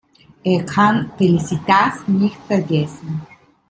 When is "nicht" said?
2.07-2.37